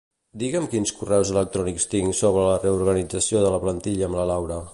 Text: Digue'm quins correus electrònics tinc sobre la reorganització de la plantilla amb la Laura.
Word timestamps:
Digue'm 0.43 0.63
quins 0.71 0.93
correus 1.01 1.31
electrònics 1.33 1.87
tinc 1.93 2.17
sobre 2.21 2.47
la 2.49 2.57
reorganització 2.65 3.45
de 3.45 3.53
la 3.59 3.63
plantilla 3.67 4.11
amb 4.11 4.23
la 4.23 4.31
Laura. 4.33 4.61